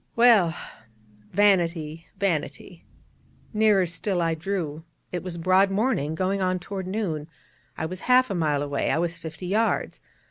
_'Well, 0.15 0.55
vanity, 1.31 2.07
vanity. 2.17 2.87
Nearer 3.53 3.85
still 3.85 4.19
I 4.19 4.33
drew: 4.33 4.83
it 5.11 5.21
was 5.21 5.37
broad 5.37 5.69
morning, 5.69 6.15
going 6.15 6.41
on 6.41 6.57
toward 6.57 6.87
noon: 6.87 7.27
I 7.77 7.85
was 7.85 7.99
half 8.09 8.31
a 8.31 8.33
mile 8.33 8.63
away, 8.63 8.89
I 8.89 8.97
was 8.97 9.19
fifty 9.19 9.45
yards. 9.45 10.01